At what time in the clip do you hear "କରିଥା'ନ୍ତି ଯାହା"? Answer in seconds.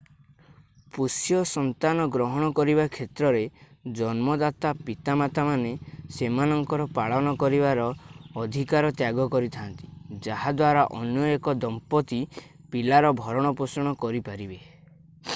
9.37-10.55